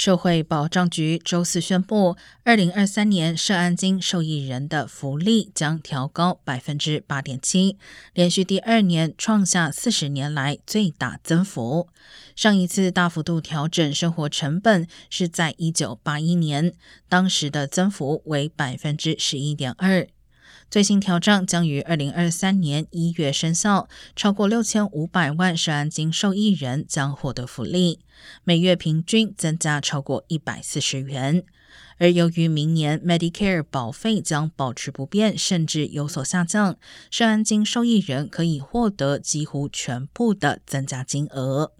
[0.00, 7.76] 社会保障局周四宣布，二零二三年涉案金受益人的福利将调高百分之八点七，
[8.14, 11.90] 连续第二年创下四十年来最大增幅。
[12.34, 16.72] 上一次大幅度调整生活成本是在一九八一年，
[17.06, 20.08] 当时的增幅为百分之十一点二。
[20.70, 27.98] 最新调整将于二零二三年一月生效，超过六千五百万涉案金受益人将获得福利，
[28.44, 31.42] 每月平均增加超过一百四十元。
[31.98, 36.76] 而由于明年 Medicare 保费将保持不变，甚至有所下降，
[37.10, 41.72] 涉案金受益人可以获得几乎全部的增加金额。